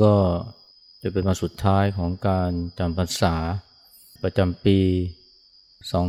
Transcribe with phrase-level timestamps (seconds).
[0.00, 0.14] ้ก็
[1.02, 3.34] จะเป็นวันสุดท้ายของการจำพรรษา
[4.22, 4.78] ประจำปี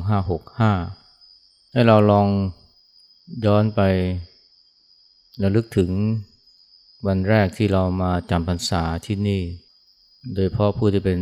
[0.01, 2.27] 2565 ให้เราลอง
[3.45, 3.81] ย้อนไป
[5.43, 5.91] ระลึกถึง
[7.07, 9.41] วันแรกที่เรามาจำพรรษาที่นี่
[10.33, 11.19] โดยพราะผู้ที่เป็น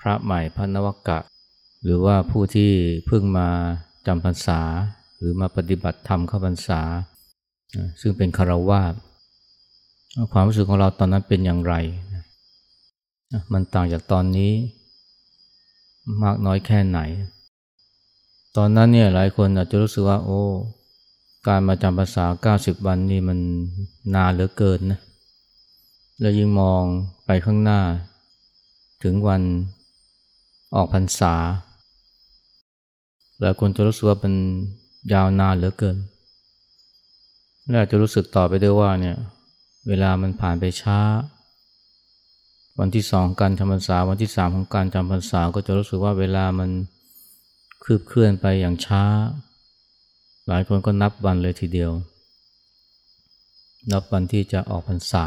[0.00, 1.18] พระใหม่พระนวกะ
[1.82, 2.70] หรือว่าผู้ที่
[3.06, 3.48] เพิ่งมา
[4.06, 4.60] จำพรรษา
[5.18, 6.80] หรือมาปฏิบัติธรรมเข้าพรรษา
[8.00, 8.94] ซึ่งเป็นคารวาส
[10.32, 11.74] ความรู้สึกของเราตอนนั้นเป็นอย่างไร
[13.52, 14.52] มันต่างจากตอนนี้
[16.22, 17.00] มากน้อยแค่ไหน
[18.56, 20.42] ตอนนั้นเนี่ยหลายคนอาจจะรู้สึกว่า โอ้
[21.46, 22.24] การมาจำภาษา
[22.56, 23.38] 90 วันนี่มัน
[24.14, 25.00] นานเหลือเกินนะ
[26.20, 26.82] แล้วยิ่งมอง
[27.26, 27.80] ไปข้างหน้า
[29.02, 29.42] ถึงวัน
[30.74, 31.34] ออกพรรษา
[33.40, 34.34] หลายคนจะรู้สึกว่ามัน
[35.12, 35.96] ยาวนานเหลือเกิน
[37.68, 39.16] และอาจจะรู้สึกต่อไปด้วยว่าเนี่ย
[39.88, 40.98] เวลามันผ่านไปช้า
[42.80, 46.70] วันที่สองการจำพรรษาวันที่สามของการจำพรรษาก็จะรู้สึกว่าเวลามัน
[47.84, 49.02] คืบเคลื่อนไปอย่างช้า
[50.48, 51.90] หลายคนก็นับวันเลยทีเดียว
[53.92, 55.24] นับวันที่จะออกพรรษา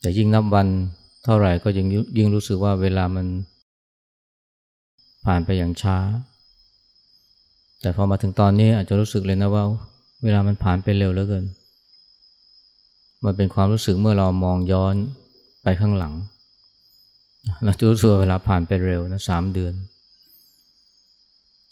[0.00, 0.66] แต่ยิ่งนับวัน
[1.24, 3.26] เท่าไหร่ก็ยิ่งยิ่งรู้สึกว่าเวลามัน
[5.26, 5.96] ผ่านไปอย่างช้า
[7.80, 9.64] แต่พอมาถึงตอนนี้อาจจะรู้สึกเลยนะว่า
[10.24, 11.44] เวลามันผ่านไปเร็วเหลือเกิน
[13.26, 14.94] มันเป็นความรู้สึกเมื่อเรามองย้อน
[15.62, 16.14] ไปข้างหลัง
[17.64, 19.74] เราจะรู้สึกเวลาผ่านไปเร็วนะสามเดือน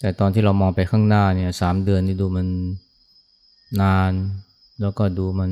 [0.00, 2.47] แต่ตอนที่เรามองไปข้างหน้าเนี่ยสามเดือนนี่ดูมัน
[3.82, 4.12] นาน
[4.81, 5.50] แล้วก็ดูมัน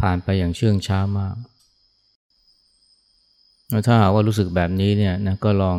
[0.00, 1.36] ผ่านไปอย่างเชื่องช้ามาก
[3.86, 5.78] ถ้าหากว่ารู้สึกแบบนี้เนี่ยนะก็ลอง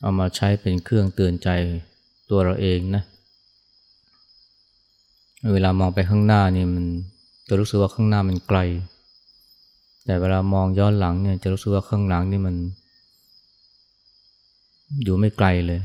[0.00, 1.48] เอามาใช้เป็นเครื่องเตือนใจ
[2.30, 3.02] ตัวเราเองนะ
[5.52, 6.84] เวลามองไปข้างหน้านี่มัน
[7.48, 8.58] จะรู้สึกว่าข้างหน้ามันไกล
[10.04, 12.54] แต่เวลามองย้อนหลังเนี่ยจะรู้สึกว่าข้างหลังนี่มัน
[15.02, 15.80] อยู่ไม่ไกลเลย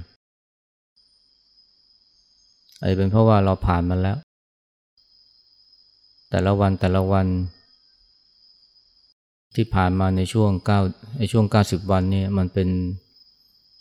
[2.80, 4.18] อาจจะเป็นเพราะว่าเราผ่านมันแล้ว
[6.30, 7.28] แต่ละวันแต่ละวัน
[9.56, 10.80] ที่ผ่านมาในช่วงเก้า
[11.20, 12.70] ในช่วงเก้าสิบวันนี่มันเป็น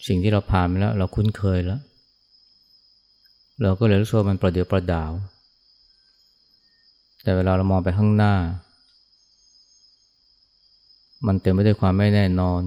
[0.06, 1.80] สิ่งที่เราผ่านมาแล้ว เราคุ้นเคยแล้ว
[3.62, 5.12] เราก็เลยรู้สึกว่ามันประเดียวประดาว
[7.22, 8.34] แต่เวลาเรามองไปข้างหน้า
[11.26, 12.62] มันเต็มไปด้วยความไม่แน่นอน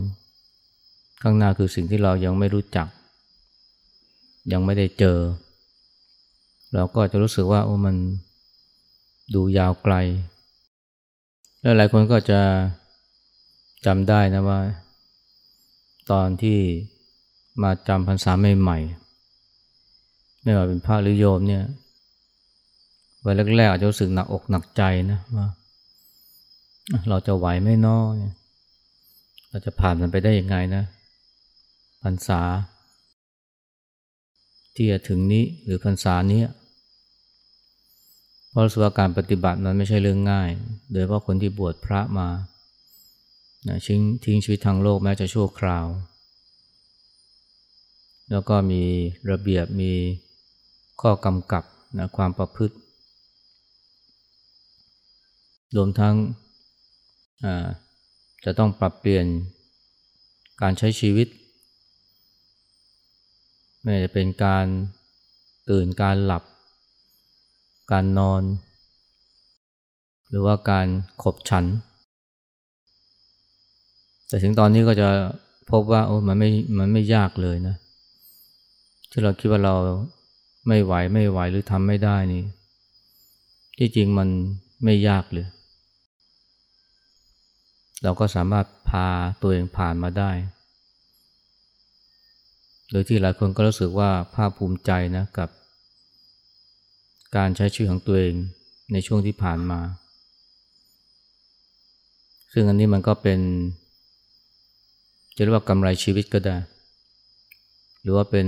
[1.21, 2.87] ข้างหน้าคือสิ่งที่เรายังไม่รู้จัก
[4.51, 5.17] ยังไม่ได้เจอ
[6.73, 7.95] เราก็จะรู้สึกว่าโอ้มัน
[9.35, 9.95] ดูยาวไกล
[11.61, 12.41] แล้วหลายคนก็จะ
[13.85, 14.59] จำได้นะว่า
[16.11, 16.59] ตอนที่
[17.63, 21.63] มาจำพรรษาใหม่ๆไม่ว่าเป็นพระหรือโยมเนี่ย
[23.25, 25.47] วันแรกๆอาจจะรู้สึกหนักอกหนักใจนะว่า
[27.09, 28.15] เราจะไหวไม่น้อย
[29.49, 30.83] เราจะผ่านมันไปได้ยังไงนะ
[32.03, 32.41] พรรษา
[34.75, 36.41] ที่จะถึงนี้หรือพรรษานี้
[38.49, 40.49] เพราะสวาการปฏิบัติมันไม่ใช่เรื่องง่าย
[40.91, 42.27] โดยเฉพาะคนที่บวชพระมา
[43.87, 45.85] ทิ้งทิ้งชีวิตทางโลกแม้จะชั่วคราว
[48.31, 48.83] แล้วก็มี
[49.31, 49.91] ระเบียบมี
[51.01, 51.63] ข้อกำกับ
[51.97, 52.75] นะความประพฤติ
[55.75, 56.15] รวมทั้ง
[58.45, 59.25] จะต้องปรับเปลี่ยน
[60.61, 61.27] การใช้ชีวิต
[63.81, 64.65] ไม่ว่าจะเป็นการ
[65.69, 66.43] ตื่นการหลับ
[67.91, 68.43] การนอน
[70.29, 70.87] หรือว่าการ
[71.23, 71.65] ขบฉัน
[74.27, 75.09] แต่ถึงตอนนี้ก็จะ
[75.71, 77.75] พบว่าโอ้มันไม่มันไม่ยากเลยนะ
[79.11, 79.75] ที่เราคิดว่าเรา
[80.67, 82.43] ไม่ไหวไม่ไหวหรือทำไม่ได้นี่
[83.77, 84.29] ที่จริงมัน
[84.83, 85.47] ไม่ยากเลย
[88.03, 89.07] เราก็สามารถพา
[89.41, 90.31] ตัวเองผ่านมาได้
[92.91, 95.49] โดยที่หลายคนก็รู้สึกว่าภาคภูมิใจนะกับ
[97.35, 98.35] การใช้ชีวิตของตัวเอง
[98.91, 99.79] ในช่วงที่ผ่านมา
[102.53, 103.39] ซึ่งอันนี้มันก็เป็น
[105.35, 106.57] จะเรียกว่ากำไรชีวิตก็ได้
[108.01, 108.47] หรือว่าเป็น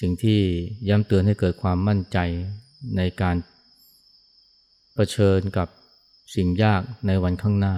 [0.00, 0.40] สิ่งที่
[0.88, 2.18] ย้ำเตือนให้เกิดความมั่นใจ
[2.96, 3.38] ในการร
[4.94, 5.68] เผชิญกับ
[6.34, 7.74] สิ่งยากในวันข้างหน้า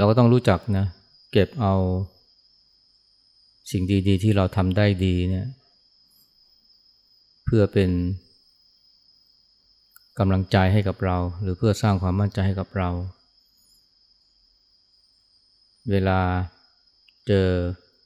[0.00, 0.86] เราก็ต้องรู้จักนะ
[1.32, 1.74] เก็บเอา
[3.70, 5.46] สิ่งดีๆ ที่เราทำได้ดีเนี่ย
[7.44, 7.90] เพื่อเป็น
[10.18, 12.88] กำลังใจให้กับเรา หรือเพื่อสร้างความมั่นใจให้กับเรา
[15.90, 16.20] เวลา
[17.26, 17.48] เจอ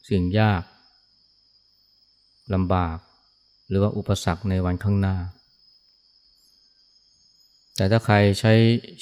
[0.09, 0.63] สิ่งยาก
[2.55, 2.97] ลำบาก
[3.69, 5.17] หรือว่าอุปสรรคในวันข้างหน้า
[7.77, 8.53] แต่ถ้าใครใช้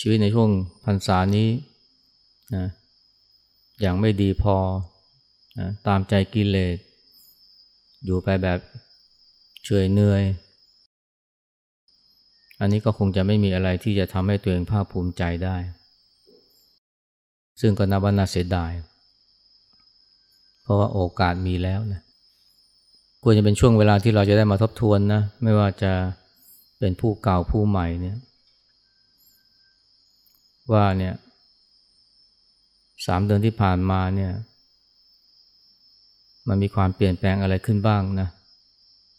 [0.01, 0.49] ชีวิตในช่วง
[0.85, 1.49] พรรษานี้
[2.57, 2.67] นะ
[3.81, 4.57] อย่างไม่ดีพอ
[5.59, 6.77] นะตามใจกิเลส
[8.05, 8.59] อยู่ไปแบบ
[9.65, 10.23] เฉยเนื่อย
[12.61, 15.57] อันนี้ก็คงจะไม่มีอะไรที่จะทำให้ตัวเองภาคภูมิใจได้
[17.61, 18.73] ซึ่งก็นับว่าน่าเสียดาย
[20.63, 22.01] เพราะว่าโอกาสมีแล้วนะ
[23.23, 25.93] ควรจะเป็นช่วงเวลาที่เราจะได้มาทบทวนนะ ไม่ว่าจะ
[26.79, 28.17] เป็นผู้เก่าผู้ใหม่เนี่ย
[30.73, 31.15] ว่าเนี่ย
[33.07, 34.33] สามเดือนที่ผ่านมาเนี่ย
[36.49, 38.29] มันมีความเปลี่ยนแปลงอะไรขึ้นบ้างนะ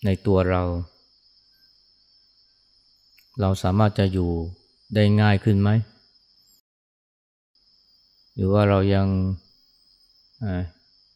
[0.05, 0.61] ในตัวเรา
[3.41, 4.29] เราสามารถจะอยู่
[4.95, 5.69] ได้ง่ายขึ้นไหม
[8.35, 9.07] หรือว่าเรายัง
[10.43, 10.45] อ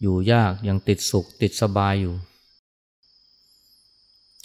[0.01, 2.15] อยู่ยากยังติดสุขติดสบายอยู่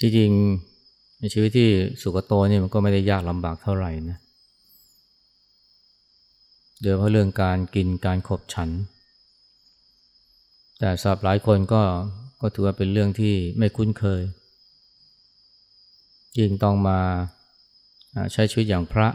[0.00, 1.68] จริงๆในชีวิตที่
[2.02, 4.18] สุขโตนี่มันก็ไม่ได้ยากลำบากเท่าไหร่นะ
[6.82, 8.70] โดยเพราะเรื่องการกินการขบฉัน
[10.78, 11.82] แต่สำหรับหลายคนก็
[12.40, 14.22] ก็ถือว่าเป็นเรื่องที่ไม่คุ้นเคย
[16.38, 17.00] ยิ่งต้องมา
[18.32, 19.08] ใช้ชีวิตอย่างพระ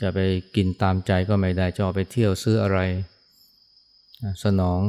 [0.00, 0.18] จะไป
[0.56, 2.78] กินตามใจก็ไม่ได้จะออไปเที่ยวซื้ออะไร
[4.44, 4.80] สนอง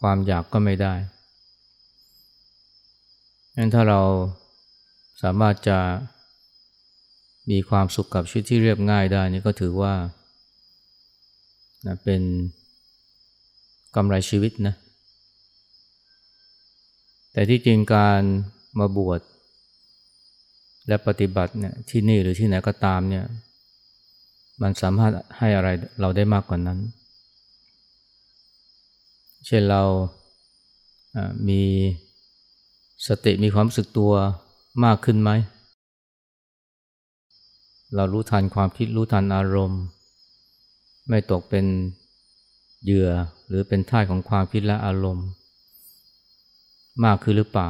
[0.00, 0.94] ความอยากก็ไม่ได้
[3.56, 4.00] งั้นถ้าเรา
[5.22, 5.78] สามารถจะ
[7.50, 9.94] มีความสุขกับชีวิตที่เรียบง่ายได้นี่ก็ถือว่า
[11.86, 12.22] นะเป็น
[13.96, 14.74] กำไรชีวิตนะ
[17.32, 18.22] แต่ที่จริงการ
[18.78, 19.20] มาบวช
[20.88, 23.24] และปฏิบัติเนี่ยที่นี่หรือที่ไหนก็ตามเนี่ย
[24.62, 25.68] มันสามารถให้อะไร
[26.00, 26.78] เราได้มากกว่านนั้น
[29.46, 29.82] เช่นเรา
[31.48, 31.62] มี
[33.08, 34.12] สติมีความรู้สึกตัว
[34.84, 35.30] มากขึ้นไหม
[37.96, 39.82] เรารู้ทันความคิดรู้ทันอารมณ์
[41.08, 41.66] ไม่ตกเป็น
[42.84, 43.10] เหยื่อ
[43.48, 45.26] หรือเป็นท่ายของความคิดและอารมณ์
[47.04, 47.68] มากขึ้นหรือเปล่า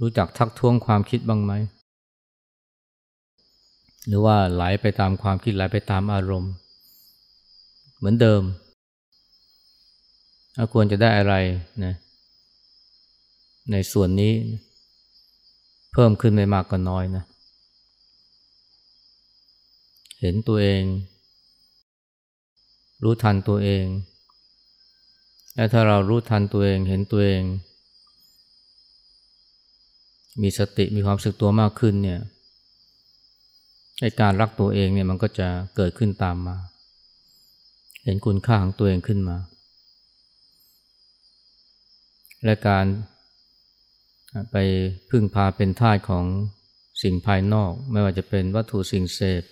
[0.00, 1.52] รู้จักทักท้วงความคิดบ้างไหม
[4.06, 6.52] หรือว่าไหลไปตามความคิดไหลไปตามอารมณ์
[7.96, 8.42] เหมือนเดิม
[10.72, 11.34] ควรจะได้อะไร
[11.84, 11.94] นะ
[13.72, 14.32] ในส่วนนี้
[15.92, 20.82] เพิ่มขึ้นไม่มากก็น้อยนะเเห็นตัวเอง
[23.02, 23.86] รู้ทันตัวเอง
[25.54, 27.42] และถ้าเรารู้ทันตัวเองเห็นตัวเอง
[30.42, 32.20] มีสติมีความสึกตัวมากขึ้นเนี่ย
[34.20, 36.56] การรักตัวเองเนี่ยมันก็จะเกิดขึ้นตามมา
[38.04, 39.36] เห็นคุณค่าของตัวเองขึ้นมา
[42.44, 42.86] และการ
[44.50, 44.56] ไป
[45.10, 46.24] พึ่งพาเป็นท่าของ
[47.02, 49.42] สิ่งภายนอก ไม่ว่าจะเป็นวัตถุสิ่งเสพ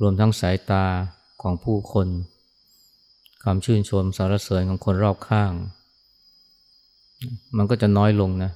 [0.00, 0.84] รวมทั้งสายตา
[1.42, 2.08] ของผู้คน
[3.44, 5.52] คำชื่นชมสารเสริญของคนรอบข้าง
[7.56, 8.52] มันก็จะน้อยลงนะ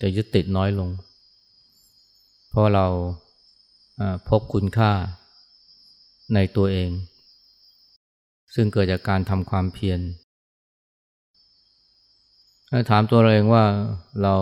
[0.00, 0.88] จะยึดติดน้อยลง
[2.48, 2.86] เพราะเรา
[4.28, 4.92] พบคุณค่า
[6.34, 6.90] ในตัวเอง
[8.54, 10.00] ซึ่งเกิดจากการทำความเพียร
[12.90, 13.64] ถามตัวเราเองว่า
[14.22, 14.36] เรา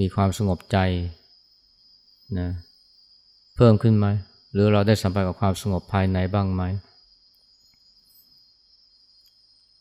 [0.00, 0.78] มีความสงบใจ
[2.38, 2.50] นะ
[3.62, 4.06] พิ่มขึ้นไหม
[4.52, 6.62] หรือเราได้สัมผัสกับความสงบภายในบ้างไหม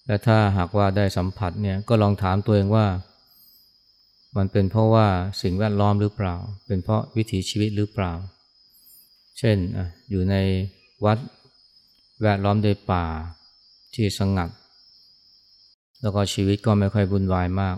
[0.06, 2.86] และถ้าหากว่าได้สัมผัสเนี่ยก็ลองถามตัวเองว่า
[4.38, 5.08] มันเป็นเพราะว่า
[5.42, 6.36] สิ่งแวดล้อมหรือเปล่า
[6.68, 8.14] เป็นเพราะวิถีชีวิตหรือเปล่า
[9.40, 9.58] เช่น
[10.10, 10.36] อยู่ใน
[11.06, 11.18] วัด
[12.22, 13.06] แวดล้อมด้วยป่า
[13.96, 14.50] ที่สงัด
[16.02, 17.78] แล้วก็ชีวิตก็ไม่ค่อยวุ่นวายมาก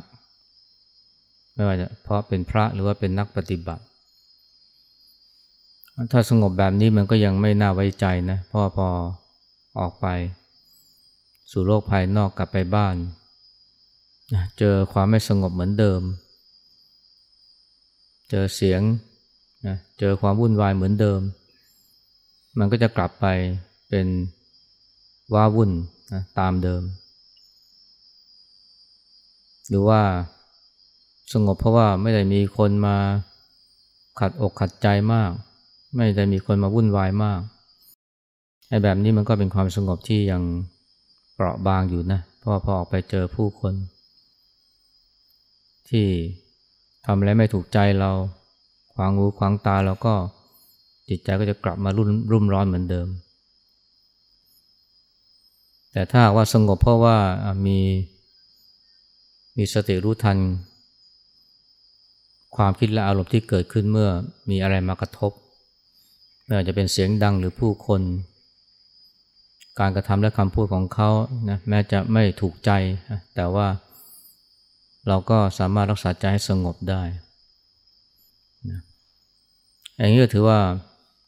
[1.53, 3.83] ไม่ว่าจะเพราะเป็นพระหรือว่าเป็นนักปฏิบัติ
[6.11, 8.87] ถ้าสงบแบบนี้มันก็ยังไม่น่าไว้ใจนะเพราะพอ
[9.79, 10.07] ออกไป
[11.51, 12.95] สู่โลกภายนอกกลับไปบ้าน
[14.59, 16.01] เจอความไม่สงบเหมือนเดิม
[18.29, 18.81] เจอเสียง
[19.67, 21.21] นะเจอความวุ่นวายเหมือนเดิม
[22.59, 23.25] มันก็จะกลับไป
[23.89, 24.07] เป็น
[25.33, 25.71] ว้าวุ่น
[26.13, 26.83] นะตามเดิม
[29.69, 30.01] หรือว่า
[31.33, 32.97] สงบเพราะว่าไม่ได้มีคนมา
[34.19, 35.31] ขัดอกขัดใจมาก
[35.95, 37.41] ไม่ได้มีคนมาวุ่นวายมาก
[38.69, 40.41] ไอ้แบบนี้มันก็เป็นความสงบที่ยัง
[41.33, 43.73] เปราะบางอยู่นะเพราะพอออกไปเจอผู้คน
[45.89, 46.07] ที่
[47.05, 48.11] ทำอะไรไม่ถูกใจเรา
[48.93, 50.13] ขวางหูขวางตาเราก็
[51.09, 53.07] จิตใจก็จะกลับมารุ่มรุ่มร้อนเหมือนเดิม
[55.91, 57.17] แต่ถ้าว่าสงบเพราะว่า
[57.65, 57.79] มี
[59.57, 60.37] มีสติรู้ทัน
[62.55, 64.09] ความคิดและอารมณ์ที่เกิดขึ้นเมื่อ
[64.49, 65.31] มีอะไรมากระทบ
[66.45, 68.01] ไม่ว่าจะเป็นเสียงดังหรือผู้คน
[69.79, 71.09] การกระทำและคำพูดของเขา
[71.49, 72.71] นะแม้จะไม่ถูกใจ
[73.35, 73.67] แต่ว่า
[75.07, 77.01] เราก็สามารถรักษาใจให้สงบได้
[78.69, 78.79] นะ
[79.97, 80.59] อย่างนี้ก็ถือว่า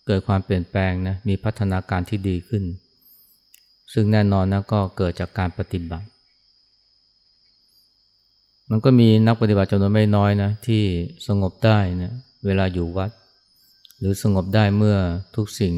[0.07, 2.63] เกิดความเปลี่ยนแปลงนะมีพัฒนาการที่ดีขึ้น
[3.93, 6.07] ซึ่งแน่นอนนะก็เกิดจากการปฏิบัติ
[8.69, 10.83] มันก็มีนักปฏิบัติจำนวนไม่น้อยนะที่
[11.27, 12.13] สงบได้นะ
[12.45, 13.09] เวลาอยู่วัด
[13.99, 14.97] หรือสงบได้เมื่อ
[15.35, 15.73] ทุกสิ่ง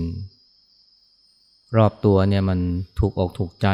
[1.78, 2.60] รอบตัวเนี่ยมัน
[3.00, 3.68] ถูกอกถูกใจ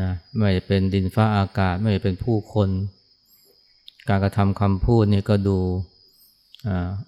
[0.00, 2.68] นะไม่ว่าจะเป็นดินฟ้าอากาศ ไม่ว่าจะเป็นผู้คน
[4.08, 5.58] การกระทำคำพูดนี่ก็ดู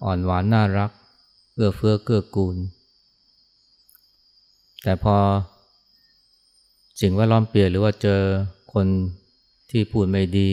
[0.03, 0.91] อ่อนหวานน่ารัก
[1.55, 2.55] เอื้อเฟื้อเกื้อกูล
[4.83, 5.15] แต่พอ
[7.01, 8.21] สิ่งแวดล้อมเปลี่ยนหรือว่าเจอ
[8.73, 8.87] คน
[9.71, 10.51] ที่พูดไม่ดี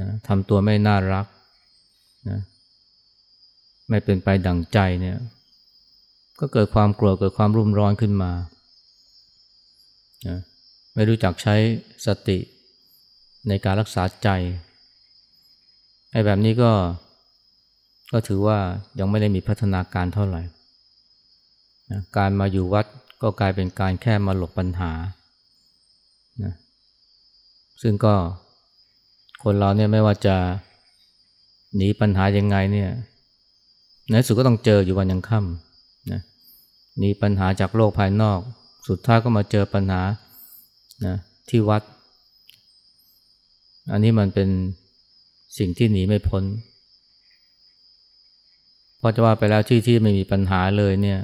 [0.00, 1.26] นะทำตัวไม่น่ารัก
[2.28, 2.38] นะ
[3.88, 5.18] ไม่เป็นไปดั่งใจเนี่ย
[6.40, 8.32] ก็เกิดความกลัวเกิดความรุ่มร้อนขึ้นมา
[10.94, 11.54] ไม่รู้จักใช้
[12.06, 12.38] สติ
[13.48, 14.28] ในการรักษาใจ
[16.12, 16.72] ไอ้แบบนี้ก็
[18.12, 18.58] ก็ถือว่า
[18.98, 20.42] ยังไม่ได้มีพัฒนาการเท่าไหร่
[21.90, 22.86] นะการมาอยู่วัด
[23.22, 24.92] ก็กลายเป็นการแค่มาหลบปัญหา
[26.44, 26.54] นะ
[27.82, 28.14] ซึ่งก็
[29.42, 30.36] คนเราเนี่ยไม่ว่าจะ
[31.76, 32.90] หนีปัญหายังไงเนี่ย
[34.10, 36.20] ในสุดก็ต้องเจออยู่วันยังค่ำนะ
[36.98, 38.40] หนีปัญหาจากโลกภายนอก
[38.88, 40.02] สุดท้ายก็มาเจอปัญหา
[41.06, 41.16] นะ
[41.48, 41.82] ที่วัด
[43.92, 44.48] อันนี้มันเป็น
[45.58, 46.44] สิ่งที่หนีไม่พ้น
[49.00, 51.20] พอจะว่าไปแล้วที่ที่ไม่มีปัญหาเลยเนี่ย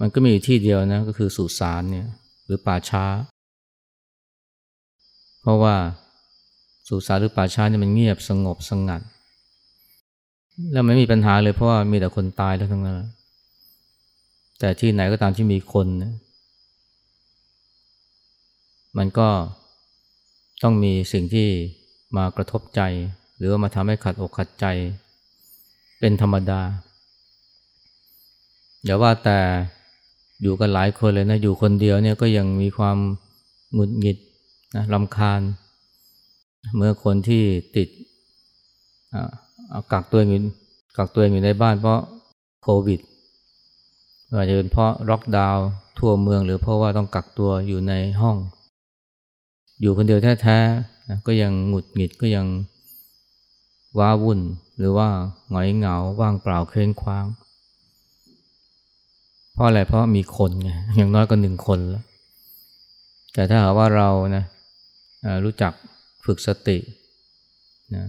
[0.00, 2.06] มันก็มีอยู่ที่เดียวนะก็คือสุสานเนี่ย
[2.44, 3.04] หรือป่าช้า
[5.40, 5.74] เพราะว่า
[6.88, 9.02] สุสานหรือป่าช้าเนี่ยมันเงียบสงบสงัด
[10.72, 12.98] แล้วไม่มีปัญหาเลยเพราะว่ามีแต่คนตายแล้วทั้งนั้น
[14.60, 16.12] แต่ที่ไหนก็ตามที่มีคนนะ
[18.98, 19.28] มันก็
[20.62, 21.48] ต้องมีสิ่งที่
[22.16, 22.80] มากระทบใจ
[23.36, 24.66] หรือว่ามาทำให้ขัดอกขัดใจ
[26.00, 26.60] เป็นธรรมดา
[28.84, 29.38] อย่าว่าแต่
[30.42, 32.98] อยู่กันหลายคนเลยนะ อยู่คนเดียวเนี่ยก็ยังมีความ
[33.72, 34.18] หงุดหงิด
[34.76, 35.40] นะลำคาญ
[36.76, 37.42] เมื่อคนที่
[37.76, 37.88] ติด
[39.92, 40.38] กักตัวอยู่
[40.96, 42.00] กักตัวอยู่ในบ้านเพราะ
[42.62, 43.00] โควิด
[44.32, 45.66] อาจจะเป็นเพราะล็อกดาวน์
[45.98, 48.36] ทั่วเมือง หรือเพราะว่าต้องกักตัวอยู่ในห้อง
[49.80, 52.46] อยู่คนเดียวแท้ๆก็ยังหงุดหงิดก็ยัง
[53.98, 54.40] ว้าวุ่น
[54.78, 55.08] หรือว่า
[55.50, 57.26] หงอยเหงาว่างเปล่าเคว้งคว้าง
[59.52, 62.04] เพราะอะไรเพราะมีคนไงอย่างน้อยก็หนึ่งคนแล้ว
[63.34, 64.44] แต่ถ้าหากว่าเรานะ
[65.44, 65.72] รู้จัก
[66.24, 66.78] ฝึกสติ
[67.94, 68.06] นะ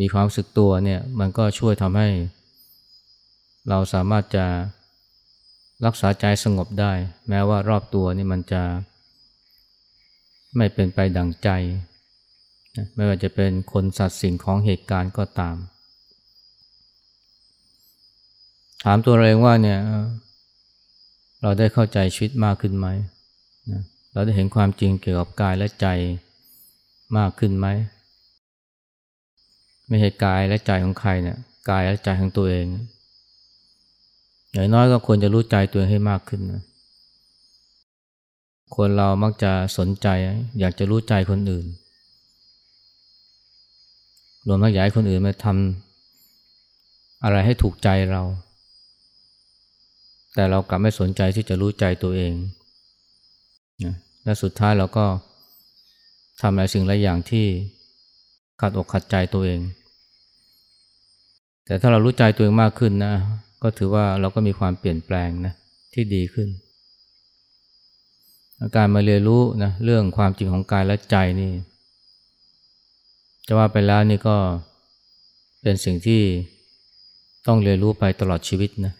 [0.00, 2.08] มีความสึกตัวเนี่ยมันก็ช่วยทำให้
[3.68, 4.46] เราสามารถจะ
[5.86, 6.92] รักษาใจสงบได้
[7.28, 8.62] แม้ว่ารอบตัวนี่มันจะ
[10.56, 11.48] ไม่เป็นไปดังใจ
[12.94, 15.56] ไม่ว่าจะเป็นคนสัตว์สิ่งของเหตุการณ์ก็ตาม
[18.84, 19.78] ถามตัวเองว่าเนี่ย
[21.42, 22.86] เราได้เข้าใจชีวิตมากขึ้นไหม
[24.12, 25.86] เราได้เห็นความจริงเกี่ยวกับกายและใจ
[27.16, 27.66] มากขึ้นไหม
[29.88, 31.38] ไม่ใช่กายและใจของใครเนะี่ย
[31.70, 32.66] กายและใจของตัวเอง
[34.52, 36.62] อย่างน้อยก็ควรจะรู้ใจตัวเองให้มากขึ้นนะ
[38.76, 40.08] คนเรามักจะสนใจ
[40.60, 41.66] อยากจะรู้ใจคนอื่น
[44.48, 48.22] รวมทั้งอยากให้คนอื่นมาทำอะไรให้ถูกใจเรา
[50.34, 52.32] แต่เรากลับไม่สนใจที่จะรู้ใจตัวเอง
[53.84, 55.06] นะและสุดท้ายเราก็
[56.40, 57.46] ทำอะไรสิ่งหลายอย่างที่
[58.60, 59.60] ขัดอกขัดใจตัวเอง
[61.64, 63.14] แต่ถ้าเรารู้ใจตัวเองมากขึ้นนะ
[63.62, 65.52] ก็ถือว่าเราก็มีความเปลี่ยนแปลงนะ
[65.94, 66.48] ที่ดีขึ้น
[68.76, 71.52] การมาเรียนรู้นะเรื่องความจริงของกายและใจนี่
[73.46, 74.36] จะว่าไปแล้วนี่ก็
[75.62, 76.20] เป็นสิ่งที่
[77.46, 78.92] ต้องเรียนรู้ไปตลอดชีวิตนะ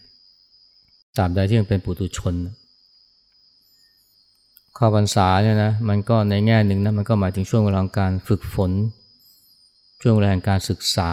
[1.17, 2.35] ตราบใดที่ยังเป็นปุถุชน
[4.77, 8.71] ข้าพรรษาเนี่ยนะมันก็ในแง่หนึ่งนะมันก็หมายถึงช่วงเวลาการฝึกฝน
[10.01, 11.11] ช่วงเวลาการศึกษา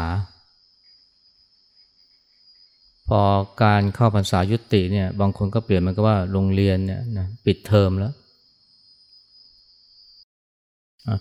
[3.08, 3.20] พอ
[3.62, 8.12] การเข้าพรรษายุติเนี่ยบางคนก็เปลี่ยนมันก็ว่าโรงเรียนเนี่ยนะปิดเทอมแล้ว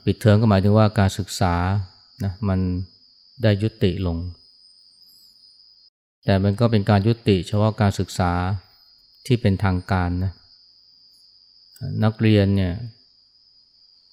[0.06, 1.56] ปิดเทอมก็หมายถึงว่าการศึกษา
[2.24, 2.60] นะมัน
[3.44, 4.18] ได้ยุติลง
[6.26, 8.32] แต่มันก็เป็นการยุติเฉพาะการศึกษา
[9.26, 10.34] ที่เป็นทางการนะ
[12.04, 12.74] นักเรียนเนี่ย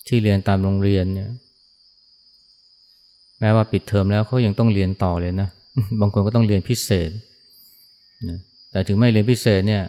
[0.09, 1.29] ที่เรียนตามโรงเรียนเนี่ย
[3.43, 5.49] แแม้ว่าปิดเทอมแล้วเขายังต้องเรียนต่อเลยนะ
[6.01, 7.11] บางคนก็ต้องเรียนพิเศษ
[8.29, 8.39] นะ
[8.71, 9.85] แต่ถึงไม่เรียนพิเศษเนี่ย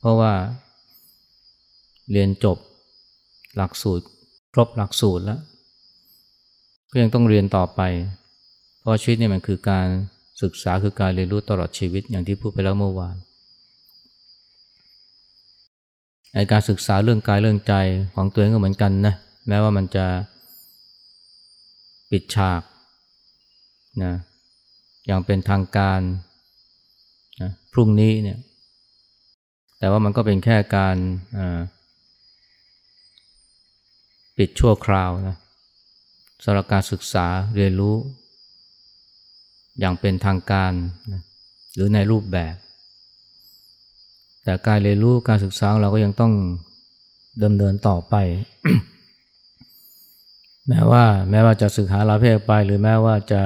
[0.00, 0.32] เพราะว่า
[2.12, 2.58] เรียนจบ
[3.56, 4.04] หลักสูตร
[4.54, 5.40] ครบหลักสูตรแล้ว
[6.90, 7.80] ก็ยังต้องเรียนต่อไป
[8.80, 9.86] เพราะชีวิตเนี่ยมันคือการ
[10.42, 13.16] ศึกษาคือการเรียนรู้ตลอดชีวิตอย่างที่พูดไปแล้วเมื่อวาน
[16.34, 17.74] ในการศึกษาเรื่องกายเรื่องใจ
[18.14, 19.14] ของตัวเองก็เหมือนกันนะ
[19.48, 20.06] แม้ว่ามันจะ
[22.10, 22.62] ปิดฉาก
[24.02, 24.12] นะ
[25.06, 26.00] อย่างเป็นทางการ
[27.40, 28.38] นะพรุ่งนี้เนี่ย
[29.78, 30.96] แต่ว่ามันก็เป็นแค่การ
[34.36, 35.36] ปิดชั่วคราวนะ
[36.44, 37.96] สำหรับการศึกษาเรียนรู้
[39.78, 40.72] อย่างเป็นทางการ
[41.12, 41.22] นะ
[41.74, 42.54] หรือในรูปแบบ
[44.44, 46.32] แต่การเรียนรู้การศึกษาเราก็ยังต้อง
[47.44, 48.14] ดำเนินต่อไป
[50.68, 53.42] แม้ว่าแม้ว่าจะศึกษาลาเพศไป หรือแม้ว่าจะ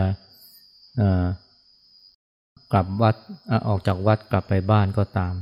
[2.73, 3.15] กลับวัด
[3.69, 5.35] ออกจากวัดกลับไปบ้านก็ตาม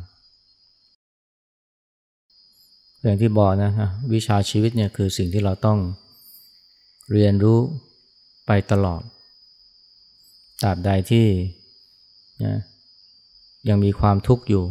[3.03, 3.73] อย่างที่บอกนะ
[4.15, 5.79] วิชาชีวิตเนี่ยคือสิ่งที่เราต้อง
[7.13, 7.59] เรียนรู้
[8.47, 9.03] ไปตลอด
[10.63, 11.27] ตราบใดที่
[12.45, 12.59] นะ
[13.69, 14.65] ยังมีความทุกข์อยู่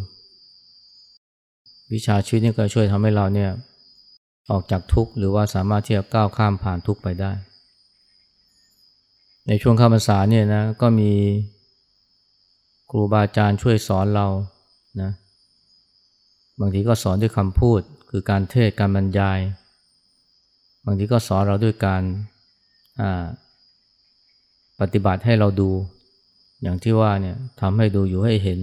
[1.93, 3.51] วิชาชีวิตนี่ก็ช่วยทำให้เราเนี่ย
[4.51, 7.31] ออกจากทุกข์หรือว่าสามารถที่จะก้าวข้ามผ่านทุกข์ไปได้
[9.47, 11.11] ในช่วงข้าพรรษาเนี่ยนะก็มี
[12.89, 14.27] ครูบาอาจารย์ช่วยสอนเรา
[15.01, 15.11] นะ
[16.59, 19.39] บางทีก็สอนด้วยคำพูดคือการเทศการบรรยาย
[20.85, 22.03] บางทีก็สอนเราด้วยการ
[24.79, 25.69] ปฏิบัติให้เราดู
[26.61, 28.59] อย่างที่ว่าเนี่ยทำให้ดูอยู่ให้เห็น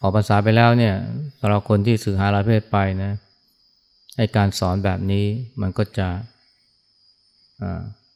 [0.00, 0.94] ออกภาษาไปแล้วเนี่ย
[1.38, 3.12] สำหรับคนที่สื่อหาลาเพศไปนะ
[4.16, 5.24] ให้การสอนแบบนี้
[5.60, 6.08] มันก็จะ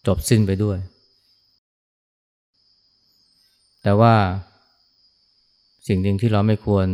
[0.06, 0.78] จบสิ้นไปด้วย
[3.82, 4.14] แต่ว่า
[5.88, 6.86] สิ่งหนึ่งที่เราไม่ควร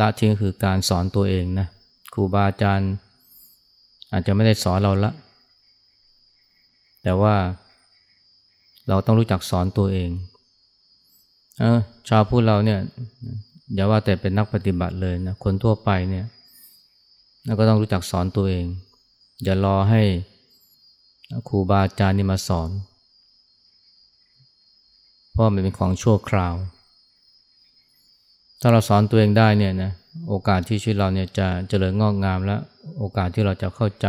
[0.00, 1.66] ละทิ้งคือการสอนตัวเองนะ
[2.12, 2.92] ครูบาอาจารย์
[4.12, 5.12] อาจจะไม่ได้สอนเราละ
[7.02, 7.34] แต่ว่า
[8.88, 10.10] เราต้องรู้จักสอนตัวเอง
[11.58, 12.78] เออชาวพูดเราเนี่ย
[13.74, 16.26] อย่าว่าแต่เป็นนักปฏิบัติเลยนะคนทั่วไปเนี่ย
[17.58, 18.64] ก็ต้องรู้จักสอนตัวเอง
[19.44, 20.02] อย่ารอให้
[21.48, 22.70] ครูบาอาจารย์นี่มาสอน
[25.32, 26.54] เพราะมันเป็นของชั่วคราว
[28.60, 29.92] ถ้าเราสอนตัวเองได้เนี่ยนะ
[30.28, 32.56] โอกาสที่ชีวิตเราเนี่ยจะเจริญงอกงามและ
[32.98, 34.06] โอกาสที่เราจะเข้าใจ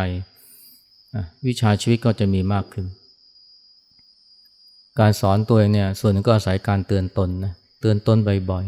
[1.45, 2.85] วิชาชีวิตก็จะมีมากขึ้น
[4.99, 8.17] การสอนตัวเองเนี่ยส่วนหนึ่งก็อาศัยการเตือนตนนะเตือนตน
[8.51, 8.65] บ่อย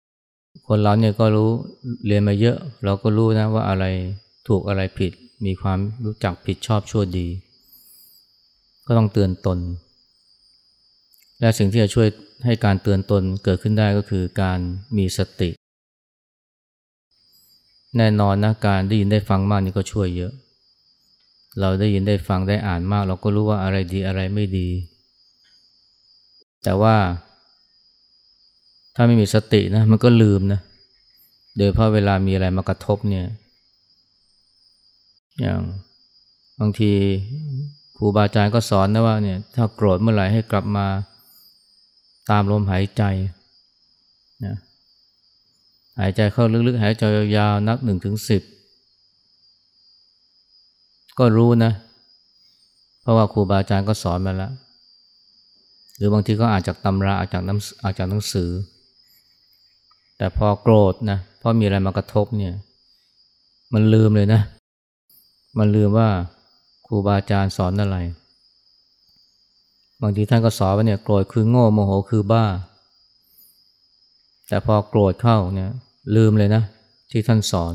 [0.00, 1.50] ๆคนเราเนี่ยก็รู้
[2.06, 3.84] เรียนมาเยอะ เราก็รู้นะว่าอะไร
[4.48, 5.12] ถูกอะไรผิด
[5.44, 7.28] มีความรู้จักผิดชอบชั่วดี
[8.86, 9.58] ก็ต้องเตือนตน
[11.40, 12.08] และสิ่งที่จะช่วย
[12.44, 14.58] ให้การเตือนตนเกิดขึ้นได้ก็คือการ
[14.96, 15.50] มีสติ
[17.96, 20.32] แน่นอนนะการได้ยินได้ฟังมากนี่ก็ช่วยเยอะ
[21.60, 24.68] เราได้ยินได้ฟังได้อ่านมาก เราก็รู้ว่าอะไรดีอะไรไม่ดี
[26.64, 26.96] แต่ว่า
[28.94, 30.60] ถ้าไม่มีสตินะมันก็ลืมนะ
[31.58, 33.26] โดยเพราะเวลามีอะไรมากระทบเนี่ย
[35.40, 35.60] อย่าง
[36.60, 36.92] บางที
[37.96, 40.86] ครูบาอาจารย์ก็สอนนะว่าเนี่ยถ้าโกรธเมื่อไหร่ให้กลับมา
[42.30, 43.02] ตามลมหายใจ
[44.44, 44.56] นะ
[45.98, 47.04] หายใจเข้าลึกๆ หายใจ
[47.36, 48.42] ยาวๆนับหนึ่งถึงสิบ
[51.18, 51.72] ก็รู้นะ
[53.00, 54.52] เพราะว่าครูบาอาจารย์ก็สอนมาแล้ว
[55.96, 58.50] หรือบางทีก็อ่านจากตำราอ่านจากน้ำอ่านจากหนังสือ
[60.16, 62.54] แต่พอโกรธนะเพราะมีอะไรมากระทบเนี่ย
[63.72, 64.40] มันลืมเลยนะ
[65.58, 66.08] มันลืมว่า
[66.86, 67.96] ครูบาอาจารย์สอนอะไร
[70.02, 72.44] บางทีท่านก็สอนว่าเนี่ยโกรธคือโง่โมโหคือบ้า
[74.48, 75.70] แต่พอโกรธเข้าเนี่ย
[76.16, 76.62] ลืมเลยนะ
[77.10, 77.74] ที่ท่านสอน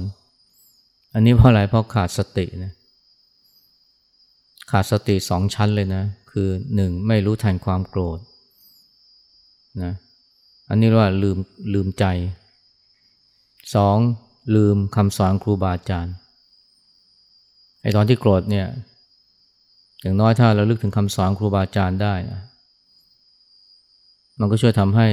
[1.13, 2.73] อันนี้เพราะอะไรเพราะขาดสตินะ
[4.71, 8.19] ขาดสติสองชั้นเลยนะ คือหนึ่งไม่รู้ทันความโกรธ
[9.83, 9.93] นะ
[10.69, 11.37] อันนี้เรียกว่าลืม
[11.73, 12.05] ลืมใจ
[13.75, 13.97] สอง
[14.55, 16.13] ลืมคำสอนครูบาอาจารย์
[17.87, 18.67] อ้ตอนที่โกรธเนี่ย
[20.01, 22.41] อย่างน้อยถ้าเราลึกถึงคำสอนครูบาอาจารย์ได้นะ
[24.39, 25.07] มันก็ช่วยทำให้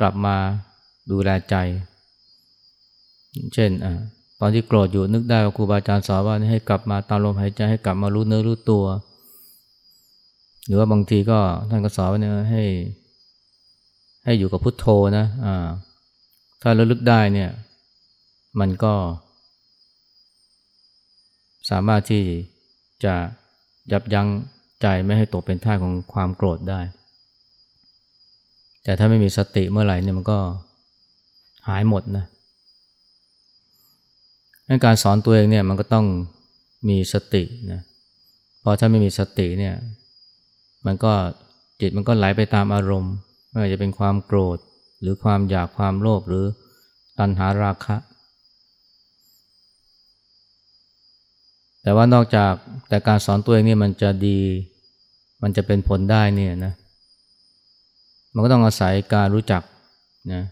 [0.00, 0.36] กลับมา
[1.10, 1.54] ดูแลใจ
[3.54, 3.86] เช่นอ
[4.40, 8.84] ตอนที่โกรธอยู่นึกได้ว่าครูบาอาจารย์สอนว่าให้กลับมาตามลมหายใจให้กลับมารู้เนื้อรู้ตัว
[10.66, 11.38] หรือว่าบางทีก็
[11.70, 12.64] ท่านก็สอนว่าเนี่ยให้
[14.24, 14.86] ให้อยู่กับพุทโธ
[15.18, 15.66] นะอ่า
[16.62, 17.50] ถ้าระลึกได้เนี่ย
[18.60, 18.94] มันก็
[21.70, 22.22] สามารถที่
[23.04, 23.14] จะ
[23.92, 24.28] ยับยั้ง
[24.82, 26.80] ใจไม่ให้ตกเป็นท่าของความโกรธได้
[28.84, 30.38] แต่ถ้าไม่มีสติเมื่อไหร่เนี่ยมันก็
[31.68, 32.24] หายหมดนะ
[34.84, 36.06] การสอนตัวเองเนี่ยมันก็ต้อง
[36.88, 37.80] มีสตินะ
[38.60, 39.74] เพราะถ้าไม่มีสติเนี่ย
[40.86, 41.12] มันก็
[41.80, 43.14] จิตมันก็ไหลไปตามอารมณ์
[43.48, 44.58] ไม่ว่าจะเป็นความโกรธ
[45.00, 46.44] หรือความอยากความโลภหรือ
[47.18, 47.96] ตัณหาราคะ
[51.86, 52.52] แต่ว่านอกจาก
[52.88, 54.38] แต่การสอนตัวเองนี่มันจะดี
[55.42, 56.72] มันจะเป็นผลได้เนี่ยนะ
[58.32, 59.62] มันก็ต้องอาศัยการรู้จัก
[60.32, 60.42] นะ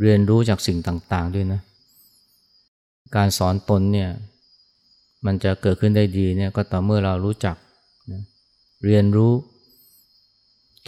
[0.00, 1.60] เรียนรู้จากสิ่งต่างๆด้วยนะ
[3.16, 4.10] การสอนตนเนี่ย
[5.26, 7.56] มันจะเกิดขึ้นได้ดีเนี่ยก็ต่อเมื่อเรารู้จัก
[8.12, 8.22] นะ
[8.84, 9.32] เรียนรู้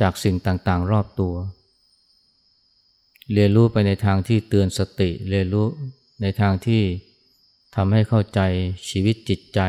[0.01, 1.35] จากสิ่งต่างๆ รอบตัว
[3.33, 5.67] เรียนรู้ไปในทางที่เตือนสติ เรียนรู้
[6.23, 6.83] ในทางที่
[7.77, 8.41] ทำให้เข้าใจ
[8.91, 9.61] ชีวิตจิตใจ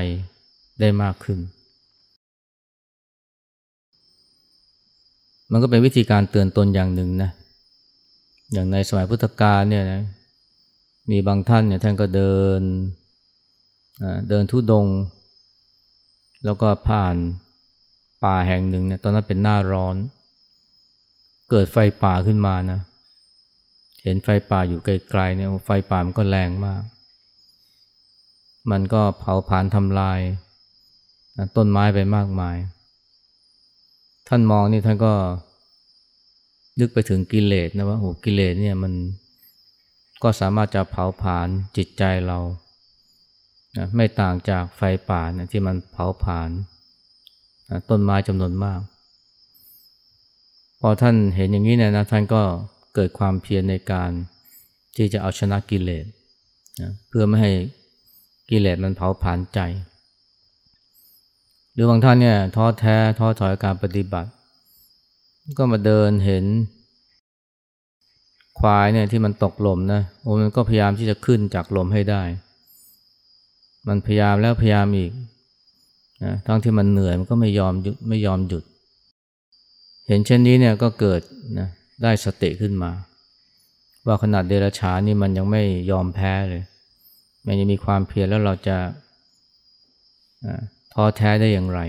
[0.79, 1.39] ได้มากขึ้น
[5.51, 7.31] มันก็เป็นวิธีการเตือนตนอย่างหนึ่งนะ
[8.53, 10.01] อย่างในสมัยพุทธกาลเนี่ยนะ
[11.11, 12.61] มีบางท่านเนี่ยท่านก็เดิน
[14.29, 14.87] เดินทุดง
[16.45, 17.15] แล้วก็ผ่าน
[18.23, 19.95] ป่าแห่งหนึ่งเนี่ยตอนนั้นเป็นหน้าร้อน
[21.49, 22.79] เกิดไฟป่าขึ้นมานะ
[24.03, 26.81] เห็นไฟป่าอยู่ไกลๆเนี่ยไฟป่ามันก็แรงมาก
[28.71, 30.19] มันก็เผาผลาญทำลาย
[31.57, 32.57] ต้นไม้ไปมากมาย
[34.27, 35.13] ท่านมองนี่ท่านก็
[36.79, 38.93] นึกไปถึงกิเลสนะว่าโอ้กิเลสเนี่ยมัน
[40.23, 42.39] ก็สามารถจะเผาผลาญจิตใจเรา
[43.77, 46.49] นะไม่ต่างจากไฟป่านะที่มันเผาผลาญ
[47.89, 48.81] ต้นไม้จำนวนมาก
[50.81, 52.41] พอท่านเห็นอย่างนี้เนี่ยนะท่านก็
[52.95, 54.11] เกิดความเพียรในการ
[54.95, 56.05] ที่จะเอาชนะกิเลส
[56.81, 57.53] นะเพื่อไม่ให้
[58.49, 59.59] กิเลสมันเผาผลาญใจ
[61.73, 64.29] หรือบางท่านเนี่ยท้อแท้ท้อถอยการปฏิบัติ
[65.57, 66.45] ก็มาเดินเห็น
[68.59, 72.23] ควายเนี่ยที่มันตกหล่มนะโอ้มันก็พยายามที่จะขึ้นจากหล่มให้ได้
[73.87, 75.11] มันพยายามแล้วพยายามอีก
[76.23, 78.63] นะทั้งที่มันเหนื่อยมันก็ไม่ยอมหยุดไม่ยอมหยุด
[80.07, 81.21] เห็นเช่นนี้เนี่ยก็เกิด
[81.59, 81.67] นะ
[82.03, 82.91] ได้สติขึ้นมา
[84.05, 86.63] ว่าขนาดเดรัจฉานนี่มันยังไม่ยอมแพ้เลย
[87.47, 88.77] มันยังมีความเพียรแล้วเราจะ
[90.93, 91.79] ท้อแท้ได้อย่างไร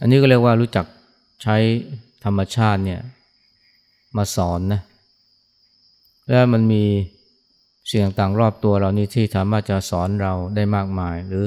[0.00, 0.86] อันนี้ก็เรียกว่ารู้จัก
[1.42, 1.56] ใช้
[2.24, 3.00] ธรรมชาติเนี่ย
[4.16, 4.80] มาสอนนะ
[6.28, 6.84] แล้วมันมี
[7.88, 11.46] สิ่งต่างๆรอบตัวเรานี่ที่สามารถจะสอนเราได้มากมาย หรือ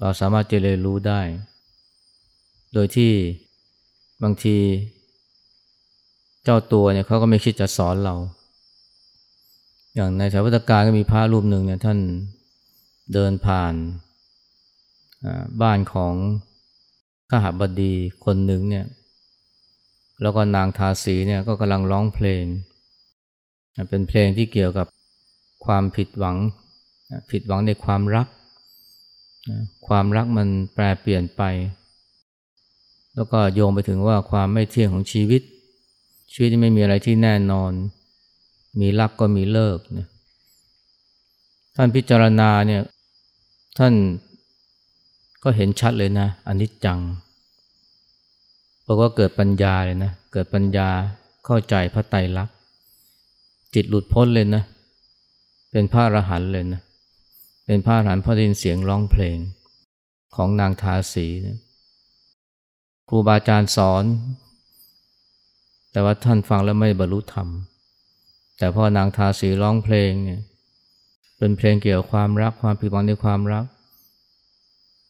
[0.00, 1.20] เราสามารถจะเรียนรู้ได้
[2.74, 3.12] โดยที่
[4.22, 4.56] บางที
[6.44, 8.14] เจ้าตัวเนี่ยเขาก็ไม่คิดจะสอนเรา
[9.94, 11.98] อย่างในสายพุทธการก็มีพระรูปหนึ่งเนี่ยท่าน
[13.12, 13.74] เดินผ่าน
[15.62, 16.14] บ้านของ
[17.30, 17.92] ข้าหบดี
[18.24, 18.86] คนหนึ่งเนี่ย
[20.22, 22.44] แล้วก็นางทาสีเนี่ยก็กำลังร้องเพลง
[23.88, 24.86] เป็นเพลงที่เกี่ยวกับ
[25.64, 26.36] ความผิดหวัง
[27.30, 28.26] ผิดหวังในความรัก
[29.86, 31.42] ความรักมันแปรเปลี่ยนไป
[33.14, 35.42] แล้วก็โยงไปถึงว่าความไม่เที่ยงของชีวิต
[36.32, 37.72] ชีวิตไม่มีอะไรที่แน่นอน
[38.80, 40.08] มีรักก็มีเลิกเนี่ย
[41.76, 42.82] ท่านพิจารณาเนี่ย
[43.78, 43.94] ท่าน
[45.42, 47.00] ก็เห็นชัดเลยนะอนิจจัง
[48.86, 50.88] บอกว่าเกิดปัญญาเลยนะเกิดปัญญา
[51.44, 52.56] เข้าใจพระไตรลักษณ์
[53.74, 54.62] จิตหลุดพ้นเลยนะ
[55.70, 56.80] เป็นพระอรหันต์เลยนะ
[57.66, 59.38] เป็นพระอรหันต์พอได้ยินเสียงร้องเพลง
[60.34, 61.58] ของนางทาสีนะ
[63.08, 64.04] ครูบาอาจารย์สอน
[65.90, 67.48] แต่ว่าท่านฟังแล้วไม่บรรลุธรรม
[68.62, 70.40] แต่พอนางทาสีร้องเพลงเนี่ย
[71.38, 73.64] เป็นเพลงเกี่ยวกับความรักความผิดหวังในความรัก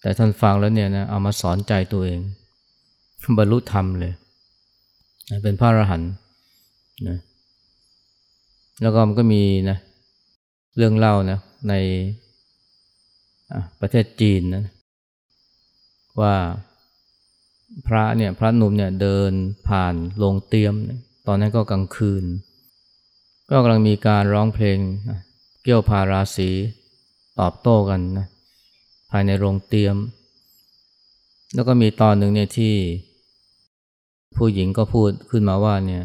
[0.00, 2.20] แต่ท่านฟังแล้วเนี่ยนะเอามาสอนใจตัวเอง
[3.38, 4.12] บรรลุธรรมเลย
[5.42, 6.10] เป็นพระอรหันต์
[7.08, 7.18] นะ
[8.82, 9.78] แล้วก็มันก็มีนะ
[10.76, 11.38] เรื่องเล่านะ
[11.68, 11.74] ใน
[13.80, 14.64] ประเทศจีนนะ
[16.20, 16.34] ว่า
[17.86, 19.32] พระเนี่ยพระหนุ่มเนี่ยเดิน
[19.68, 20.74] ผ่านโรงเตียม
[21.26, 22.24] ตอนนั้นก็กลางคืน
[23.54, 24.78] ก็กำลังมีการร้องเพลง
[25.62, 26.50] เกี่ยวพาราศี
[27.38, 28.26] ตอบโต้กันนะ
[29.10, 29.96] ภายในโรงเตียม
[31.54, 32.74] แล้วก็มีตอนหนึ่งเนี่ยที่
[34.36, 36.04] ผู้หญิงก็พูดขึ้นมาว่าเนี่ย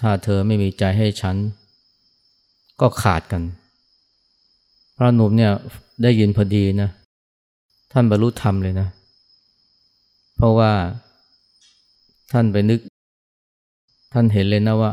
[0.00, 1.36] ถ้าเธอไม่มีใจให้ฉัน
[2.80, 3.42] ก็ขาดกัน
[4.96, 5.52] พระหนุ่มเนี่ย
[6.02, 6.90] ได้ยินพอดีนะ
[7.92, 8.88] ท่านบรรลุธรรมเลยนะ
[10.36, 10.72] เพราะว่า
[12.32, 12.80] ท่านไปนึก
[14.12, 14.92] ท่านเห็นเลยนะว่า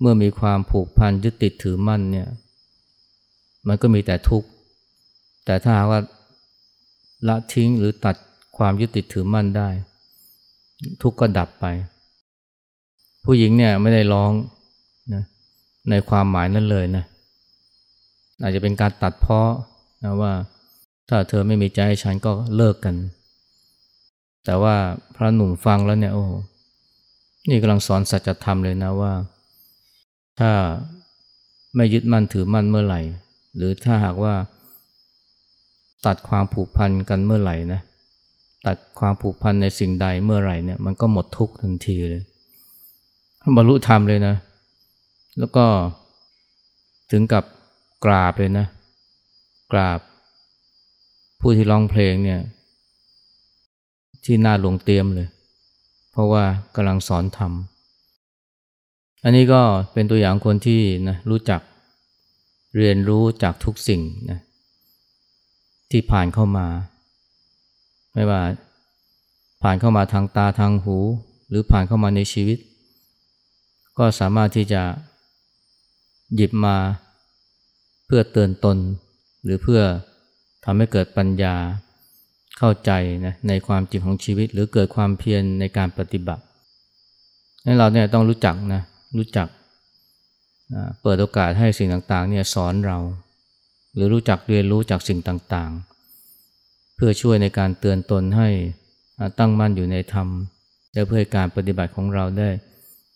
[0.00, 2.28] เมื่อมีความผูกพันยึดติดถือมั่นเนี่ย
[3.68, 4.48] มันก็มีแต่ทุกข์
[5.44, 6.00] แต่ถ้าหากว่า
[7.28, 8.16] ละทิ้งหรือตัด
[8.56, 9.68] ความยึดติดถือมั่นได้
[11.02, 11.66] ทุกข์ก็ดับไป
[13.24, 14.32] ผู้หญิงเนี่ยไม่ได้ร้อง
[15.14, 15.22] นะ
[15.90, 17.04] ในความหมายนั้นเลยนะ
[18.42, 19.50] อาจจะเป็นการตัดเพาะ
[20.04, 20.32] นะว่า
[21.08, 22.94] ถ้าเธอไม่มีใจให้ฉันก็เลิกกัน
[24.44, 24.76] แต่ว่า
[25.14, 26.24] พระหนุ่มฟังแล้วเนี่ยโอ้
[27.48, 29.12] นี่กำลังสอนสัจธรรมเลยนะว่า
[30.40, 30.52] ถ้า
[31.76, 33.00] ไม่ยึดมั่นถือมั่นเมื่อไหร่
[33.56, 34.34] หรือถ้าหากว่า
[36.06, 37.80] ตัดความผูกพันกันเมื่อไหร่นะ
[38.66, 42.22] ตัดความผูกพันในสิ่งใดเมื่อไหร่เนี่ยมันก็หมดทุกทันทีเลย
[43.56, 44.34] บรรลุธรรมเลยนะ
[45.38, 45.64] แล้วก็
[47.10, 47.44] ถึงกับ
[48.04, 48.66] กราบเลยนะ
[49.72, 50.00] กราบ
[51.40, 52.40] ผู้ที่ร้องเพลงเนี่ย
[54.24, 55.28] ที่หน้าหลงเตรียมเลย
[56.12, 56.44] เพราะว่า
[56.74, 57.52] กำลังสอนธรรม
[59.24, 61.60] อันนี้ก็เป็นตัวอย่างคนที่นะรู้จัก
[62.76, 64.38] เรียนรู้จากทุกสิ่งนะ
[65.90, 66.66] ที่ผ่านเข้ามา
[68.14, 68.40] ไม่ว่า
[69.62, 70.96] ผ่านเข้ามาทางตาทางหู
[71.48, 72.58] หรือผ่านเข้ามาในชีวิต
[73.98, 74.82] ก็สามารถที่จะ
[76.34, 76.76] หยิบมา
[78.06, 78.76] เพื่อเตือนตน
[79.44, 79.82] หรือเพื่อ
[80.64, 81.54] ทำให้เกิดปัญญา
[82.58, 82.90] เข้าใจ
[83.26, 86.42] นะในความจริงของชีวิต หรือเกิดความเพียรในการปฏิบัติ
[87.64, 88.82] นั้นเราเนี่ยต้องรู้จักนะ
[89.16, 89.48] รู้จัก
[91.02, 92.98] เปิดโอกาสให้สิ่งต่างๆเนี่ยสอนเรา
[93.94, 98.48] หรือรู้จักเรียนรู้จากสิ่งต่างๆ เพื่อช่วยในการเตือนตนให้
[99.38, 100.28] ตั้งมั่นอยู่ในธรรม
[100.94, 102.48] และเพื่อการปฏิบัติของเราได้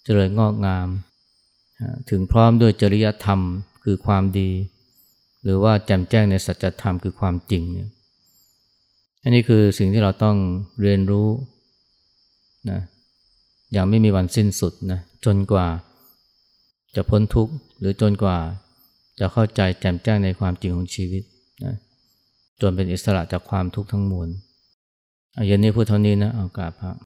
[0.05, 0.89] เจริญงอกงาม
[2.11, 3.41] ถึงพร้อมด้วยจริยธรรม
[3.85, 4.51] คือความดี
[5.45, 7.89] หรือว่าแจ่มแจ้งในสัจธรรมคือความจริงเนี่ย
[9.23, 10.37] อันนี้คือสิ่งที่เราต้อง
[10.83, 11.29] เรียนรู้
[12.71, 12.81] นะ
[13.73, 15.67] อย่างไม่มีวันสิ้นสุดนะจนกว่า
[16.95, 18.39] จะพ้นทุกข์หรือจนกว่า
[19.21, 21.23] จะเข้าใจแจ่มแจ้งในความจริงของชีวิต
[21.65, 21.75] นะ
[22.61, 24.29] จนเป็นอิสระจากความทุกข์ทั้งมวล
[25.35, 26.93] เอาเย็นนี้พูดเท่านี้นะเอากราบพระ